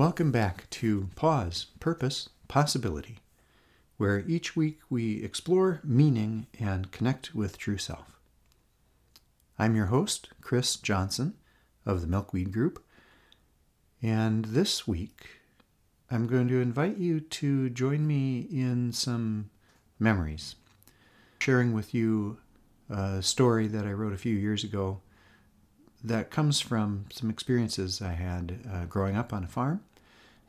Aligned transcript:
Welcome 0.00 0.32
back 0.32 0.64
to 0.70 1.10
Pause, 1.14 1.66
Purpose, 1.78 2.30
Possibility, 2.48 3.18
where 3.98 4.20
each 4.20 4.56
week 4.56 4.78
we 4.88 5.22
explore 5.22 5.82
meaning 5.84 6.46
and 6.58 6.90
connect 6.90 7.34
with 7.34 7.58
true 7.58 7.76
self. 7.76 8.18
I'm 9.58 9.76
your 9.76 9.86
host, 9.86 10.30
Chris 10.40 10.76
Johnson 10.76 11.34
of 11.84 12.00
the 12.00 12.06
Milkweed 12.06 12.50
Group, 12.50 12.82
and 14.00 14.46
this 14.46 14.88
week 14.88 15.42
I'm 16.10 16.26
going 16.26 16.48
to 16.48 16.62
invite 16.62 16.96
you 16.96 17.20
to 17.20 17.68
join 17.68 18.06
me 18.06 18.46
in 18.50 18.94
some 18.94 19.50
memories, 19.98 20.54
sharing 21.40 21.74
with 21.74 21.92
you 21.92 22.38
a 22.88 23.20
story 23.20 23.66
that 23.66 23.84
I 23.84 23.92
wrote 23.92 24.14
a 24.14 24.16
few 24.16 24.34
years 24.34 24.64
ago 24.64 25.02
that 26.02 26.30
comes 26.30 26.58
from 26.58 27.04
some 27.12 27.28
experiences 27.28 28.00
I 28.00 28.12
had 28.12 28.60
uh, 28.72 28.84
growing 28.86 29.14
up 29.14 29.34
on 29.34 29.44
a 29.44 29.46
farm 29.46 29.82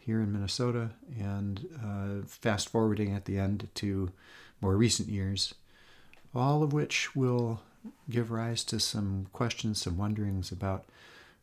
here 0.01 0.19
in 0.19 0.31
Minnesota 0.31 0.91
and 1.19 1.67
uh, 1.83 2.25
fast 2.25 2.69
forwarding 2.69 3.13
at 3.13 3.25
the 3.25 3.37
end 3.37 3.69
to 3.75 4.11
more 4.59 4.75
recent 4.75 5.09
years, 5.09 5.53
all 6.33 6.63
of 6.63 6.73
which 6.73 7.15
will 7.15 7.61
give 8.09 8.31
rise 8.31 8.63
to 8.65 8.79
some 8.79 9.27
questions, 9.31 9.81
some 9.81 9.97
wonderings 9.97 10.51
about 10.51 10.85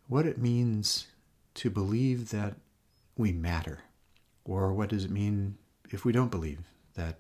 what 0.09 0.27
it 0.27 0.39
means 0.39 1.07
to 1.55 1.71
believe 1.71 2.31
that 2.31 2.55
we 3.17 3.33
matter, 3.33 3.81
or 4.45 4.73
what 4.73 4.89
does 4.89 5.05
it 5.05 5.11
mean 5.11 5.57
if 5.91 6.05
we 6.05 6.13
don't 6.13 6.31
believe 6.31 6.61
that 6.95 7.17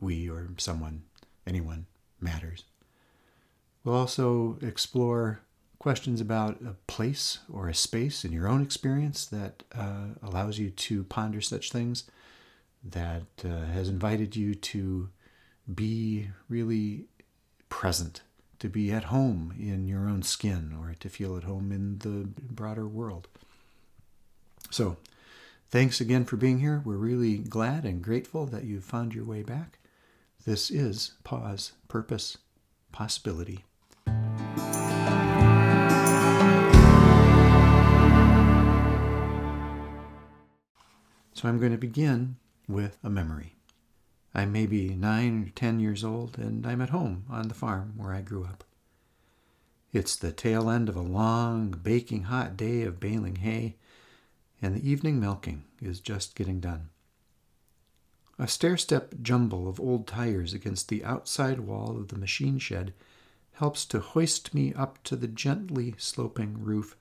we 0.00 0.28
or 0.28 0.48
someone, 0.56 1.02
anyone, 1.46 1.86
matters. 2.20 2.64
We'll 3.84 3.94
also 3.94 4.58
explore 4.62 5.40
questions 5.78 6.20
about 6.20 6.60
a 6.62 6.74
place 6.86 7.38
or 7.52 7.68
a 7.68 7.74
space 7.74 8.24
in 8.24 8.32
your 8.32 8.48
own 8.48 8.62
experience 8.62 9.24
that 9.26 9.62
uh, 9.74 10.08
allows 10.22 10.58
you 10.58 10.70
to 10.70 11.04
ponder 11.04 11.40
such 11.40 11.70
things, 11.70 12.04
that 12.82 13.22
uh, 13.44 13.66
has 13.66 13.88
invited 13.88 14.34
you 14.34 14.54
to 14.54 15.08
be 15.72 16.28
really 16.48 17.04
present, 17.68 18.22
to 18.58 18.68
be 18.68 18.90
at 18.90 19.04
home 19.04 19.54
in 19.58 19.86
your 19.86 20.08
own 20.08 20.22
skin, 20.22 20.76
or 20.80 20.94
to 20.98 21.08
feel 21.08 21.36
at 21.36 21.44
home 21.44 21.70
in 21.70 21.98
the 21.98 22.28
broader 22.52 22.86
world. 22.86 23.28
So, 24.70 24.96
thanks 25.70 26.00
again 26.00 26.24
for 26.24 26.36
being 26.36 26.58
here. 26.58 26.82
We're 26.84 26.96
really 26.96 27.38
glad 27.38 27.84
and 27.84 28.02
grateful 28.02 28.46
that 28.46 28.64
you've 28.64 28.84
found 28.84 29.14
your 29.14 29.24
way 29.24 29.42
back. 29.42 29.78
This 30.44 30.70
is 30.70 31.12
Pause, 31.24 31.72
Purpose, 31.88 32.38
Possibility. 32.90 33.64
So 41.38 41.46
I'm 41.46 41.60
going 41.60 41.70
to 41.70 41.78
begin 41.78 42.34
with 42.66 42.98
a 43.04 43.08
memory. 43.08 43.54
I 44.34 44.44
may 44.44 44.66
be 44.66 44.96
nine 44.96 45.44
or 45.44 45.50
ten 45.50 45.78
years 45.78 46.02
old, 46.02 46.36
and 46.36 46.66
I'm 46.66 46.80
at 46.80 46.90
home 46.90 47.26
on 47.30 47.46
the 47.46 47.54
farm 47.54 47.92
where 47.96 48.12
I 48.12 48.22
grew 48.22 48.42
up. 48.42 48.64
It's 49.92 50.16
the 50.16 50.32
tail 50.32 50.68
end 50.68 50.88
of 50.88 50.96
a 50.96 51.00
long, 51.00 51.70
baking 51.70 52.24
hot 52.24 52.56
day 52.56 52.82
of 52.82 52.98
baling 52.98 53.36
hay, 53.36 53.76
and 54.60 54.74
the 54.74 54.90
evening 54.90 55.20
milking 55.20 55.62
is 55.80 56.00
just 56.00 56.34
getting 56.34 56.58
done. 56.58 56.88
A 58.36 58.48
stair 58.48 58.76
step 58.76 59.14
jumble 59.22 59.68
of 59.68 59.78
old 59.78 60.08
tires 60.08 60.52
against 60.52 60.88
the 60.88 61.04
outside 61.04 61.60
wall 61.60 61.96
of 61.96 62.08
the 62.08 62.18
machine 62.18 62.58
shed 62.58 62.94
helps 63.52 63.86
to 63.86 64.00
hoist 64.00 64.54
me 64.54 64.74
up 64.74 65.00
to 65.04 65.14
the 65.14 65.28
gently 65.28 65.94
sloping 65.98 66.64
roof 66.64 66.96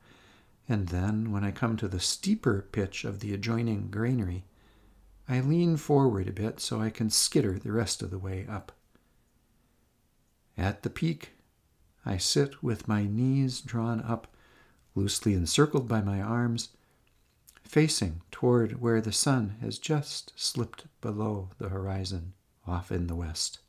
and 0.69 0.89
then, 0.89 1.31
when 1.31 1.43
I 1.43 1.51
come 1.51 1.77
to 1.77 1.87
the 1.87 1.99
steeper 1.99 2.67
pitch 2.71 3.05
of 3.05 3.19
the 3.19 3.33
adjoining 3.33 3.89
granary, 3.89 4.43
I 5.29 5.39
lean 5.39 5.77
forward 5.77 6.27
a 6.27 6.33
bit 6.33 6.59
so 6.59 6.81
I 6.81 6.89
can 6.89 7.09
skitter 7.09 7.57
the 7.57 7.71
rest 7.71 8.01
of 8.01 8.11
the 8.11 8.19
way 8.19 8.45
up. 8.47 8.71
At 10.57 10.83
the 10.83 10.89
peak, 10.89 11.31
I 12.05 12.17
sit 12.17 12.63
with 12.63 12.87
my 12.87 13.05
knees 13.05 13.61
drawn 13.61 14.01
up, 14.01 14.27
loosely 14.95 15.33
encircled 15.33 15.87
by 15.87 16.01
my 16.01 16.21
arms, 16.21 16.69
facing 17.63 18.21
toward 18.31 18.81
where 18.81 19.01
the 19.01 19.11
sun 19.11 19.57
has 19.61 19.77
just 19.77 20.33
slipped 20.35 20.85
below 21.01 21.49
the 21.59 21.69
horizon 21.69 22.33
off 22.65 22.91
in 22.91 23.07
the 23.07 23.15
west. 23.15 23.59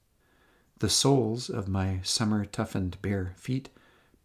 The 0.78 0.88
soles 0.88 1.50
of 1.50 1.68
my 1.68 2.00
summer 2.02 2.44
toughened 2.44 3.02
bare 3.02 3.34
feet 3.36 3.68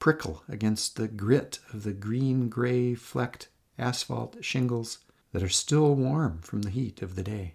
prickle 0.04 0.44
against 0.50 0.98
the 0.98 1.08
grit 1.08 1.60
of 1.72 1.84
the 1.84 1.94
green 1.94 2.50
gray 2.50 2.94
flecked 2.94 3.48
asphalt 3.80 4.36
shingles 4.44 4.98
that 5.32 5.42
are 5.42 5.48
still 5.48 5.96
warm 5.96 6.40
from 6.42 6.62
the 6.62 6.70
heat 6.70 7.02
of 7.02 7.16
the 7.16 7.24
day. 7.24 7.54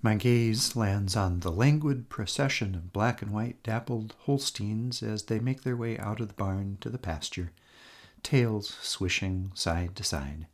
My 0.00 0.14
gaze 0.14 0.76
lands 0.76 1.16
on 1.16 1.40
the 1.40 1.50
languid 1.50 2.08
procession 2.08 2.76
of 2.76 2.92
black 2.92 3.20
and 3.20 3.32
white 3.32 3.60
dappled 3.64 4.14
Holsteins 4.26 5.02
as 5.02 5.24
they 5.24 5.40
make 5.40 5.62
their 5.62 5.76
way 5.76 5.98
out 5.98 6.20
of 6.20 6.28
the 6.28 6.34
barn 6.34 6.78
to 6.82 6.88
the 6.88 6.98
pasture, 6.98 7.50
tails 8.22 8.76
swishing 8.80 9.50
side 9.52 9.96
to 9.96 10.04
side. 10.04 10.46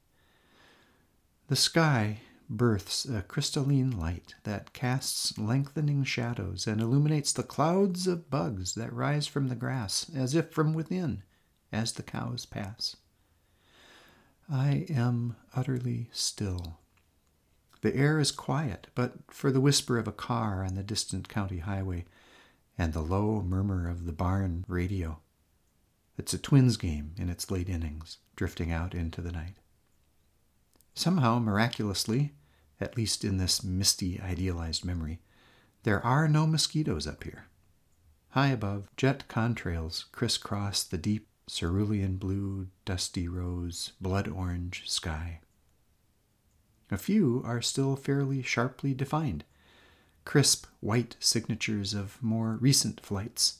The 1.48 1.56
sky 1.56 2.20
births 2.48 3.04
a 3.04 3.22
crystalline 3.22 3.90
light 3.90 4.34
that 4.44 4.72
casts 4.72 5.36
lengthening 5.38 6.04
shadows 6.04 6.66
and 6.66 6.80
illuminates 6.80 7.32
the 7.32 7.42
clouds 7.42 8.06
of 8.06 8.30
bugs 8.30 8.74
that 8.74 8.92
rise 8.92 9.26
from 9.26 9.48
the 9.48 9.54
grass 9.54 10.10
as 10.14 10.34
if 10.34 10.50
from 10.52 10.72
within 10.72 11.22
as 11.72 11.92
the 11.92 12.02
cows 12.02 12.46
pass. 12.46 12.96
I 14.50 14.86
am 14.88 15.36
utterly 15.54 16.08
still. 16.12 16.78
The 17.80 17.94
air 17.94 18.18
is 18.18 18.30
quiet, 18.30 18.88
but 18.94 19.14
for 19.28 19.50
the 19.50 19.60
whisper 19.60 19.98
of 19.98 20.08
a 20.08 20.12
car 20.12 20.64
on 20.64 20.74
the 20.74 20.82
distant 20.82 21.28
county 21.28 21.58
highway 21.58 22.04
and 22.78 22.92
the 22.92 23.00
low 23.00 23.42
murmur 23.42 23.88
of 23.88 24.06
the 24.06 24.12
barn 24.12 24.64
radio. 24.68 25.20
It's 26.18 26.32
a 26.32 26.38
twins 26.38 26.76
game 26.76 27.14
in 27.18 27.28
its 27.28 27.50
late 27.50 27.68
innings, 27.68 28.18
drifting 28.36 28.70
out 28.70 28.94
into 28.94 29.20
the 29.20 29.32
night. 29.32 29.56
Somehow, 30.96 31.38
miraculously, 31.38 32.32
at 32.80 32.96
least 32.96 33.22
in 33.22 33.36
this 33.36 33.62
misty, 33.62 34.18
idealized 34.18 34.82
memory, 34.82 35.20
there 35.82 36.04
are 36.04 36.26
no 36.26 36.46
mosquitoes 36.46 37.06
up 37.06 37.22
here. 37.22 37.46
High 38.30 38.48
above, 38.48 38.88
jet 38.96 39.24
contrails 39.28 40.10
crisscross 40.10 40.82
the 40.82 40.96
deep 40.98 41.28
cerulean 41.48 42.16
blue, 42.16 42.68
dusty 42.86 43.28
rose, 43.28 43.92
blood 44.00 44.26
orange 44.26 44.84
sky. 44.86 45.40
A 46.90 46.96
few 46.96 47.42
are 47.44 47.60
still 47.60 47.94
fairly 47.94 48.42
sharply 48.42 48.94
defined, 48.94 49.44
crisp 50.24 50.66
white 50.80 51.16
signatures 51.20 51.92
of 51.92 52.22
more 52.22 52.56
recent 52.56 53.04
flights. 53.04 53.58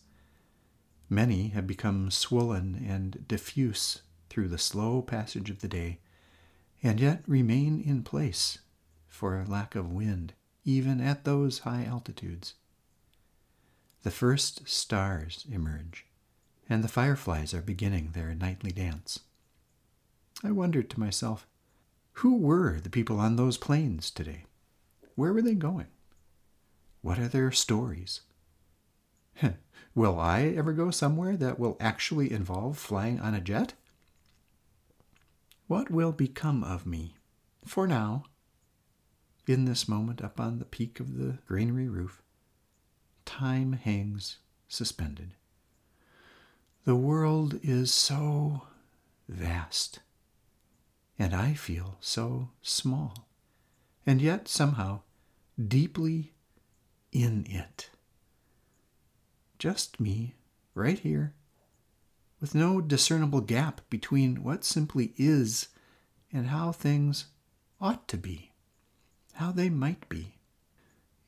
Many 1.11 1.49
have 1.49 1.67
become 1.67 2.11
swollen 2.11 2.75
and 2.89 3.29
diffuse 3.29 4.01
through 4.31 4.49
the 4.49 4.59
slow 4.59 5.03
passage 5.03 5.51
of 5.51 5.61
the 5.61 5.69
day 5.69 6.01
and 6.83 7.01
yet 7.01 7.23
remain 7.27 7.81
in 7.81 8.03
place 8.03 8.59
for 9.09 9.45
lack 9.47 9.75
of 9.75 9.93
wind, 9.93 10.35
even 10.65 11.01
at 11.01 11.25
those 11.25 11.61
high 11.61 11.85
altitudes. 11.85 12.55
The 14.03 14.11
first 14.11 14.69
stars 14.69 15.47
emerge, 15.51 16.07
and 16.69 16.85
the 16.85 16.89
fireflies 16.89 17.55
are 17.55 17.63
beginning 17.63 18.11
their 18.13 18.35
nightly 18.35 18.71
dance. 18.71 19.21
I 20.45 20.53
wondered 20.53 20.91
to 20.91 21.01
myself, 21.01 21.47
who 22.21 22.37
were 22.37 22.79
the 22.81 22.91
people 22.91 23.19
on 23.19 23.37
those 23.37 23.59
planes 23.59 24.11
today? 24.11 24.45
Where 25.17 25.33
were 25.33 25.43
they 25.43 25.55
going? 25.55 25.89
What 27.03 27.19
are 27.19 27.29
their 27.29 27.53
stories? 27.53 28.21
will 29.95 30.19
I 30.19 30.43
ever 30.57 30.73
go 30.73 30.91
somewhere 30.91 31.37
that 31.37 31.59
will 31.59 31.77
actually 31.81 32.31
involve 32.33 32.79
flying 32.79 33.21
on 33.21 33.35
a 33.35 33.41
jet? 33.41 33.75
What 35.67 35.91
will 35.91 36.13
become 36.13 36.63
of 36.63 36.87
me? 36.87 37.17
For 37.65 37.89
now, 37.89 38.25
in 39.49 39.65
this 39.65 39.89
moment, 39.89 40.23
up 40.23 40.39
on 40.39 40.59
the 40.59 40.65
peak 40.65 41.01
of 41.01 41.17
the 41.19 41.39
granary 41.47 41.89
roof, 41.89 42.23
time 43.25 43.73
hangs 43.73 44.39
suspended. 44.69 45.35
The 46.85 46.95
world 46.95 47.59
is 47.65 47.93
so 47.93 48.63
vast, 49.29 49.99
and 51.19 51.35
I 51.35 51.55
feel 51.55 51.97
so 52.01 52.51
small, 52.63 53.27
and 54.07 54.23
yet 54.23 54.47
somehow 54.47 55.01
deeply 55.61 56.33
in 57.11 57.45
it. 57.49 57.91
Just 59.59 59.99
me, 59.99 60.37
right 60.75 61.01
here 61.01 61.35
with 62.47 62.55
no 62.55 62.81
discernible 62.81 63.41
gap 63.41 63.81
between 63.91 64.45
what 64.45 64.63
simply 64.63 65.13
is 65.17 65.67
and 66.33 66.47
how 66.47 66.71
things 66.71 67.25
ought 67.81 68.07
to 68.07 68.17
be, 68.17 68.53
how 69.33 69.51
they 69.51 69.69
might 69.69 70.09
be. 70.09 70.37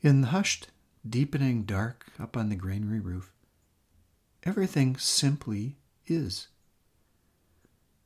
In 0.01 0.21
the 0.21 0.29
hushed, 0.29 0.69
deepening 1.05 1.65
dark 1.65 2.07
up 2.21 2.37
on 2.37 2.51
the 2.51 2.55
granary 2.55 3.01
roof, 3.01 3.33
everything 4.45 4.97
simply 4.97 5.75
is. 6.07 6.47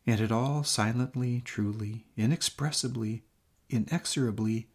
And 0.06 0.18
it 0.18 0.32
all 0.32 0.64
silently, 0.64 1.42
truly, 1.44 2.06
inexpressibly, 2.16 3.24
inexorably 3.68 4.68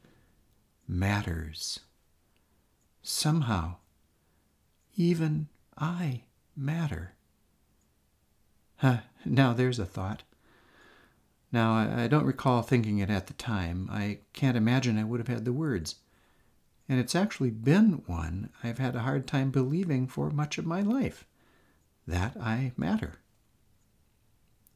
matters. 0.88 1.80
Somehow, 3.02 3.78
even 4.96 5.48
I 5.76 6.26
matter. 6.56 7.17
Huh, 8.78 9.00
now 9.26 9.54
there's 9.54 9.80
a 9.80 9.86
thought. 9.86 10.24
Now, 11.52 11.74
I 11.74 12.08
don't 12.08 12.26
recall 12.26 12.62
thinking 12.62 13.00
it 13.00 13.10
at 13.10 13.28
the 13.28 13.34
time. 13.34 13.90
I 13.92 14.20
can't 14.34 14.58
imagine 14.58 14.98
I 14.98 15.04
would 15.04 15.20
have 15.20 15.30
had 15.30 15.46
the 15.46 15.54
words. 15.54 15.96
And 16.90 17.00
it's 17.00 17.16
actually 17.16 17.50
been 17.52 18.04
one 18.06 18.50
I've 18.64 18.78
had 18.78 18.96
a 18.96 19.02
hard 19.02 19.28
time 19.28 19.52
believing 19.52 20.08
for 20.08 20.30
much 20.30 20.58
of 20.58 20.66
my 20.66 20.82
life 20.82 21.26
that 22.06 22.36
I 22.40 22.74
matter. 22.78 23.16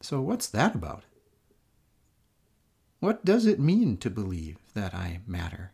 So, 0.02 0.22
what's 0.22 0.48
that 0.48 0.76
about? 0.76 1.04
What 3.00 3.24
does 3.24 3.46
it 3.46 3.60
mean 3.60 3.98
to 3.98 4.10
believe 4.10 4.58
that 4.74 4.94
I 4.94 5.22
matter? 5.26 5.72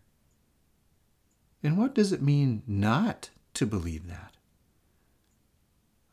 And 1.64 1.78
what 1.78 1.96
does 1.96 2.12
it 2.12 2.22
mean 2.22 2.64
not 2.68 3.30
to 3.56 3.66
believe 3.66 4.08
that? 4.08 4.36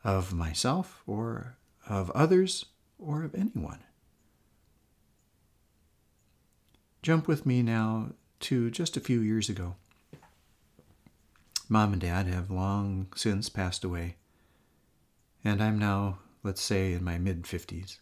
Of 0.03 0.33
myself, 0.33 1.03
or 1.05 1.57
of 1.87 2.09
others, 2.11 2.65
or 2.97 3.23
of 3.23 3.35
anyone? 3.35 3.83
Jump 7.01 7.27
with 7.27 7.45
me 7.45 7.61
now 7.61 8.11
to 8.41 8.71
just 8.71 8.97
a 8.97 9.01
few 9.01 9.21
years 9.21 9.49
ago. 9.49 9.75
Mom 11.69 11.93
and 11.93 12.01
Dad 12.01 12.27
have 12.27 12.51
long 12.51 13.07
since 13.15 13.49
passed 13.49 13.83
away, 13.83 14.15
and 15.43 15.61
I'm 15.61 15.79
now, 15.79 16.19
let's 16.43 16.61
say, 16.61 16.93
in 16.93 17.03
my 17.03 17.17
mid 17.17 17.43
50s. 17.43 17.97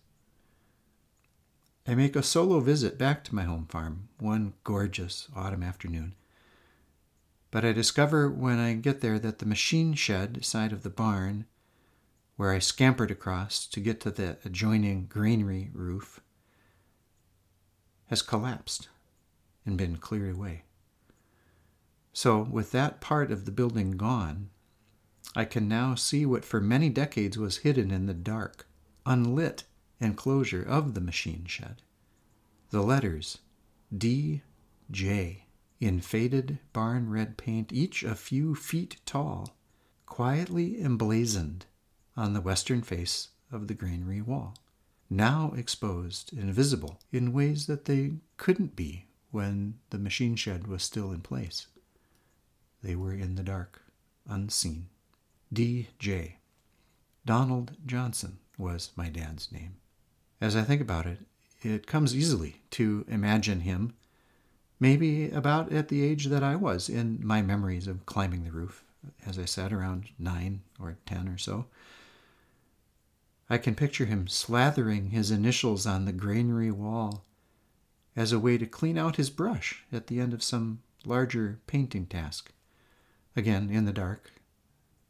I 1.85 1.95
make 1.95 2.15
a 2.15 2.23
solo 2.23 2.61
visit 2.61 2.97
back 2.97 3.23
to 3.25 3.35
my 3.35 3.43
home 3.43 3.65
farm 3.65 4.07
one 4.19 4.53
gorgeous 4.63 5.27
autumn 5.35 5.63
afternoon. 5.63 6.15
But 7.51 7.65
I 7.65 7.73
discover 7.73 8.29
when 8.29 8.57
I 8.57 8.73
get 8.73 9.01
there 9.01 9.19
that 9.19 9.39
the 9.39 9.45
machine 9.45 9.93
shed 9.93 10.45
side 10.45 10.71
of 10.71 10.83
the 10.83 10.89
barn, 10.89 11.45
where 12.35 12.51
I 12.51 12.59
scampered 12.59 13.11
across 13.11 13.67
to 13.67 13.79
get 13.79 13.99
to 14.01 14.11
the 14.11 14.37
adjoining 14.43 15.05
granary 15.05 15.69
roof, 15.73 16.19
has 18.07 18.21
collapsed 18.21 18.89
and 19.65 19.77
been 19.77 19.97
cleared 19.97 20.35
away. 20.35 20.63
So, 22.11 22.41
with 22.41 22.71
that 22.71 23.01
part 23.01 23.31
of 23.31 23.45
the 23.45 23.51
building 23.51 23.91
gone, 23.91 24.49
I 25.35 25.45
can 25.45 25.67
now 25.67 25.95
see 25.95 26.25
what 26.25 26.45
for 26.45 26.61
many 26.61 26.89
decades 26.89 27.37
was 27.37 27.57
hidden 27.57 27.91
in 27.91 28.05
the 28.05 28.13
dark, 28.13 28.67
unlit 29.05 29.63
enclosure 29.99 30.61
of 30.61 30.93
the 30.93 31.01
machine 31.01 31.45
shed. 31.45 31.81
The 32.69 32.83
letters 32.83 33.39
D.J. 33.95 35.45
in 35.79 36.01
faded 36.01 36.59
barn 36.71 37.09
red 37.09 37.37
paint, 37.37 37.71
each 37.71 38.03
a 38.03 38.15
few 38.15 38.53
feet 38.53 38.97
tall, 39.05 39.55
quietly 40.05 40.81
emblazoned 40.81 41.65
on 42.15 42.33
the 42.33 42.41
western 42.41 42.81
face 42.81 43.29
of 43.51 43.67
the 43.67 43.73
granary 43.73 44.21
wall, 44.21 44.55
now 45.09 45.53
exposed 45.55 46.33
and 46.33 46.53
visible 46.53 46.99
in 47.11 47.33
ways 47.33 47.67
that 47.67 47.85
they 47.85 48.13
couldn't 48.37 48.75
be 48.75 49.05
when 49.31 49.75
the 49.89 49.97
machine 49.97 50.35
shed 50.35 50.67
was 50.67 50.83
still 50.83 51.11
in 51.11 51.21
place. 51.21 51.67
They 52.83 52.95
were 52.95 53.13
in 53.13 53.35
the 53.35 53.43
dark, 53.43 53.81
unseen. 54.27 54.87
D.J. 55.51 56.37
Donald 57.25 57.77
Johnson 57.85 58.39
was 58.57 58.91
my 58.95 59.09
dad's 59.09 59.51
name. 59.51 59.75
As 60.41 60.55
I 60.55 60.63
think 60.63 60.81
about 60.81 61.05
it, 61.05 61.19
it 61.61 61.87
comes 61.87 62.15
easily 62.15 62.61
to 62.71 63.05
imagine 63.07 63.61
him 63.61 63.93
maybe 64.79 65.29
about 65.29 65.71
at 65.71 65.87
the 65.87 66.03
age 66.03 66.25
that 66.25 66.43
I 66.43 66.55
was 66.55 66.89
in 66.89 67.19
my 67.23 67.41
memories 67.41 67.87
of 67.87 68.05
climbing 68.05 68.43
the 68.43 68.51
roof 68.51 68.83
as 69.25 69.39
I 69.39 69.45
sat 69.45 69.71
around 69.71 70.09
nine 70.19 70.61
or 70.79 70.97
ten 71.05 71.29
or 71.29 71.37
so. 71.37 71.65
I 73.49 73.57
can 73.57 73.75
picture 73.75 74.05
him 74.05 74.27
slathering 74.27 75.11
his 75.11 75.31
initials 75.31 75.85
on 75.85 76.05
the 76.05 76.13
granary 76.13 76.71
wall 76.71 77.25
as 78.15 78.31
a 78.31 78.39
way 78.39 78.57
to 78.57 78.65
clean 78.65 78.97
out 78.97 79.17
his 79.17 79.29
brush 79.29 79.83
at 79.91 80.07
the 80.07 80.19
end 80.19 80.33
of 80.33 80.43
some 80.43 80.81
larger 81.05 81.59
painting 81.67 82.05
task. 82.05 82.51
Again, 83.35 83.69
in 83.69 83.85
the 83.85 83.91
dark, 83.93 84.31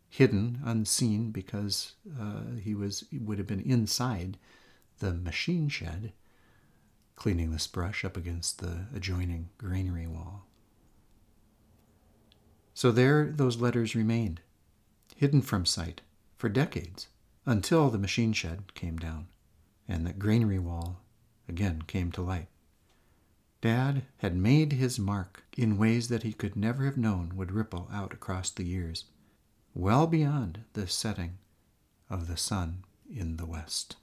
hidden, 0.10 0.62
unseen, 0.64 1.32
because 1.32 1.94
uh, 2.20 2.56
he 2.62 2.74
was 2.74 3.04
he 3.12 3.18
would 3.18 3.38
have 3.38 3.48
been 3.48 3.60
inside 3.60 4.38
the 5.00 5.14
machine 5.14 5.70
shed, 5.70 6.14
cleaning 7.16 7.52
this 7.52 7.68
brush 7.68 8.06
up 8.06 8.16
against 8.16 8.60
the 8.60 8.88
adjoining 8.96 9.50
granary 9.58 10.08
wall. 10.08 10.46
So 12.74 12.92
there 12.92 13.32
those 13.32 13.58
letters 13.58 13.96
remained, 13.96 14.42
hidden 15.16 15.42
from 15.42 15.66
sight 15.66 16.02
for 16.38 16.50
decades, 16.50 17.08
until 17.46 17.90
the 17.90 17.98
machine 17.98 18.34
shed 18.34 18.74
came 18.74 18.98
down 18.98 19.28
and 19.88 20.06
the 20.06 20.14
granary 20.14 20.60
wall 20.60 21.00
again 21.48 21.82
came 21.88 22.12
to 22.12 22.22
light. 22.22 22.48
Dad 23.62 24.04
had 24.18 24.36
made 24.36 24.74
his 24.74 25.00
mark 25.00 25.44
in 25.58 25.78
ways 25.78 26.10
that 26.10 26.24
he 26.24 26.34
could 26.34 26.56
never 26.56 26.86
have 26.86 26.98
known 26.98 27.36
would 27.36 27.52
ripple 27.52 27.88
out 27.94 28.14
across 28.14 28.50
the 28.50 28.66
years, 28.66 29.06
well 29.74 30.08
beyond 30.08 30.64
the 30.74 30.88
setting 30.88 31.38
of 32.10 32.28
the 32.28 32.38
sun 32.38 32.84
in 33.14 33.38
the 33.38 33.46
west. 33.46 33.96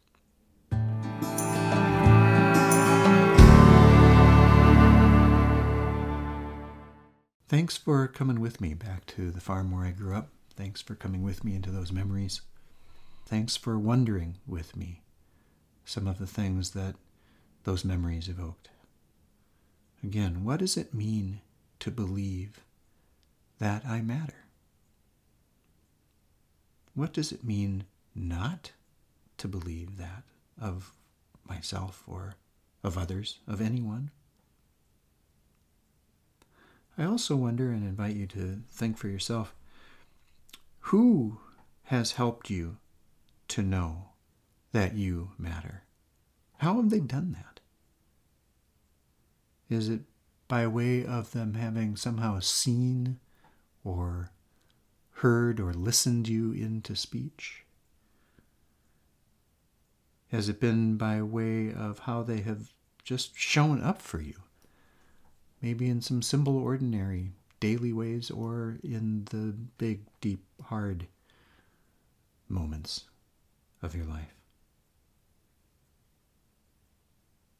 Thanks 7.48 7.76
for 7.76 8.06
coming 8.06 8.40
with 8.40 8.60
me 8.60 8.75
back 8.75 9.06
to 9.06 9.31
the 9.31 9.40
farm 9.40 9.72
where 9.72 9.84
I 9.84 9.90
grew 9.90 10.14
up. 10.14 10.28
Thanks 10.54 10.81
for 10.81 10.94
coming 10.94 11.22
with 11.22 11.43
me 11.43 11.54
into 11.54 11.70
those 11.70 11.90
memories. 11.90 12.43
Thanks 13.31 13.56
for 13.56 13.79
wondering 13.79 14.38
with 14.44 14.77
me 14.77 15.03
some 15.85 16.09
of 16.09 16.19
the 16.19 16.27
things 16.27 16.73
that 16.73 16.97
those 17.62 17.85
memories 17.85 18.29
evoked. 18.29 18.71
Again, 20.03 20.43
what 20.43 20.58
does 20.58 20.77
it 20.77 20.93
mean 20.93 21.41
to 21.79 21.93
believe 21.93 22.58
that 23.60 23.87
I 23.87 24.01
matter? 24.01 24.46
What 26.96 27.13
does 27.13 27.31
it 27.31 27.44
mean 27.44 27.84
not 28.17 28.72
to 29.39 29.46
believe 29.46 29.96
that 29.96 30.25
of 30.60 30.93
myself 31.49 32.03
or 32.08 32.34
of 32.82 32.99
others, 32.99 33.39
of 33.46 33.60
anyone? 33.60 34.10
I 36.99 37.05
also 37.05 37.37
wonder 37.37 37.70
and 37.70 37.84
invite 37.84 38.17
you 38.17 38.27
to 38.27 38.63
think 38.72 38.99
for 38.99 39.06
yourself 39.06 39.55
who 40.81 41.39
has 41.84 42.13
helped 42.13 42.51
you 42.51 42.79
to 43.50 43.62
know 43.62 44.10
that 44.72 44.94
you 44.94 45.32
matter? 45.38 45.84
How 46.58 46.76
have 46.76 46.90
they 46.90 47.00
done 47.00 47.32
that? 47.32 47.60
Is 49.69 49.88
it 49.88 50.00
by 50.48 50.66
way 50.66 51.04
of 51.04 51.32
them 51.32 51.54
having 51.54 51.96
somehow 51.96 52.40
seen 52.40 53.19
or 53.84 54.30
heard 55.14 55.60
or 55.60 55.72
listened 55.72 56.28
you 56.28 56.52
into 56.52 56.96
speech? 56.96 57.64
Has 60.28 60.48
it 60.48 60.60
been 60.60 60.96
by 60.96 61.22
way 61.22 61.72
of 61.72 62.00
how 62.00 62.22
they 62.22 62.40
have 62.40 62.72
just 63.02 63.36
shown 63.36 63.82
up 63.82 64.00
for 64.00 64.20
you? 64.20 64.34
maybe 65.62 65.88
in 65.88 66.00
some 66.00 66.22
simple, 66.22 66.56
ordinary, 66.56 67.32
daily 67.60 67.92
ways, 67.92 68.30
or 68.30 68.78
in 68.82 69.24
the 69.30 69.54
big, 69.78 70.00
deep, 70.20 70.44
hard 70.64 71.06
moments 72.48 73.04
of 73.82 73.94
your 73.94 74.05
life. 74.05 74.34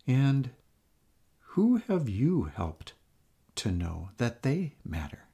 And 0.07 0.51
who 1.41 1.77
have 1.89 2.09
you 2.09 2.51
helped 2.55 2.95
to 3.57 3.71
know 3.71 4.11
that 4.17 4.43
they 4.43 4.75
matter? 4.85 5.25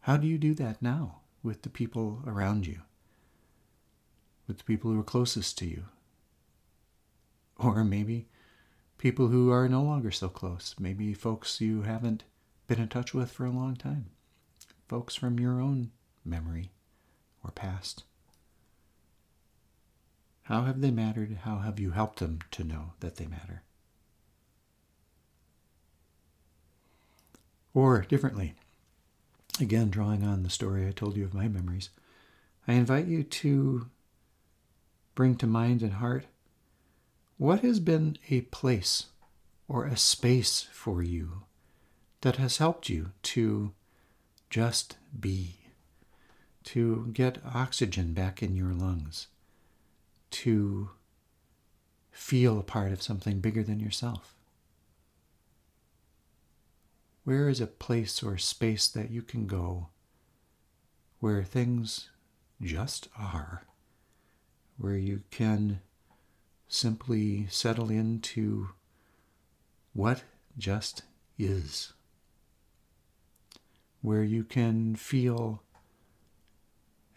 How 0.00 0.16
do 0.16 0.26
you 0.26 0.38
do 0.38 0.54
that 0.54 0.80
now 0.80 1.20
with 1.42 1.62
the 1.62 1.68
people 1.68 2.22
around 2.26 2.66
you? 2.66 2.82
With 4.46 4.58
the 4.58 4.64
people 4.64 4.90
who 4.92 5.00
are 5.00 5.04
closest 5.04 5.58
to 5.58 5.66
you? 5.66 5.84
Or 7.58 7.84
maybe 7.84 8.28
people 8.98 9.28
who 9.28 9.50
are 9.50 9.68
no 9.68 9.82
longer 9.82 10.10
so 10.10 10.28
close, 10.28 10.74
maybe 10.78 11.12
folks 11.14 11.60
you 11.60 11.82
haven't 11.82 12.24
been 12.66 12.80
in 12.80 12.88
touch 12.88 13.12
with 13.12 13.30
for 13.30 13.46
a 13.46 13.50
long 13.50 13.76
time, 13.76 14.06
folks 14.88 15.14
from 15.14 15.40
your 15.40 15.60
own 15.60 15.90
memory 16.24 16.70
or 17.42 17.50
past. 17.50 18.04
How 20.46 20.62
have 20.62 20.80
they 20.80 20.92
mattered? 20.92 21.38
How 21.42 21.58
have 21.58 21.80
you 21.80 21.90
helped 21.90 22.20
them 22.20 22.38
to 22.52 22.62
know 22.62 22.92
that 23.00 23.16
they 23.16 23.26
matter? 23.26 23.62
Or 27.74 28.02
differently, 28.02 28.54
again, 29.60 29.90
drawing 29.90 30.22
on 30.22 30.44
the 30.44 30.50
story 30.50 30.86
I 30.86 30.92
told 30.92 31.16
you 31.16 31.24
of 31.24 31.34
my 31.34 31.48
memories, 31.48 31.90
I 32.68 32.74
invite 32.74 33.06
you 33.06 33.24
to 33.24 33.88
bring 35.16 35.34
to 35.36 35.48
mind 35.48 35.82
and 35.82 35.94
heart 35.94 36.26
What 37.38 37.60
has 37.60 37.80
been 37.80 38.16
a 38.30 38.42
place 38.42 39.06
or 39.66 39.84
a 39.84 39.96
space 39.96 40.68
for 40.70 41.02
you 41.02 41.42
that 42.20 42.36
has 42.36 42.58
helped 42.58 42.88
you 42.88 43.10
to 43.22 43.72
just 44.48 44.96
be, 45.18 45.56
to 46.64 47.10
get 47.12 47.44
oxygen 47.44 48.12
back 48.12 48.44
in 48.44 48.54
your 48.54 48.72
lungs, 48.72 49.26
to 50.30 50.90
feel 52.10 52.58
a 52.58 52.62
part 52.62 52.92
of 52.92 53.02
something 53.02 53.40
bigger 53.40 53.62
than 53.62 53.80
yourself? 53.80 54.34
Where 57.24 57.48
is 57.48 57.60
a 57.60 57.66
place 57.66 58.22
or 58.22 58.38
space 58.38 58.86
that 58.88 59.10
you 59.10 59.22
can 59.22 59.46
go 59.46 59.88
where 61.18 61.42
things 61.42 62.10
just 62.62 63.08
are, 63.18 63.64
where 64.78 64.96
you 64.96 65.22
can 65.30 65.80
simply 66.68 67.46
settle 67.48 67.90
into 67.90 68.70
what 69.92 70.22
just 70.58 71.02
is, 71.38 71.92
where 74.02 74.22
you 74.22 74.44
can 74.44 74.94
feel 74.94 75.62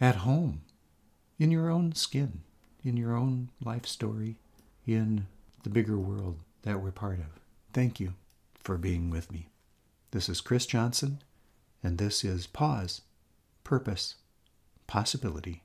at 0.01 0.15
home 0.15 0.61
in 1.37 1.51
your 1.51 1.69
own 1.69 1.93
skin, 1.93 2.41
in 2.83 2.98
your 2.98 3.15
own 3.15 3.50
life 3.63 3.86
story, 3.86 4.38
in 4.86 5.27
the 5.63 5.69
bigger 5.69 5.98
world 5.98 6.39
that 6.63 6.81
we're 6.81 6.91
part 6.91 7.19
of. 7.19 7.39
Thank 7.74 8.00
you 8.00 8.13
for 8.55 8.77
being 8.77 9.09
with 9.09 9.31
me. 9.31 9.50
This 10.12 10.29
is 10.29 10.41
Chris 10.41 10.65
Johnson, 10.65 11.21
and 11.83 11.98
this 11.98 12.24
is 12.24 12.48
Pause, 12.48 13.01
Purpose, 13.63 14.15
Possibility, 14.88 15.63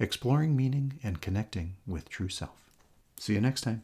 Exploring 0.00 0.56
Meaning 0.56 0.98
and 1.02 1.20
Connecting 1.20 1.76
with 1.86 2.08
True 2.08 2.28
Self. 2.28 2.70
See 3.18 3.34
you 3.34 3.40
next 3.40 3.62
time. 3.62 3.82